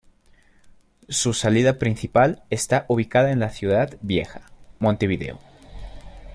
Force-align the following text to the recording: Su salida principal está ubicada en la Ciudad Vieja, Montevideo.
Su 1.09 1.31
salida 1.35 1.77
principal 1.77 2.41
está 2.49 2.85
ubicada 2.87 3.31
en 3.31 3.39
la 3.39 3.51
Ciudad 3.51 3.99
Vieja, 4.01 4.41
Montevideo. 4.79 5.37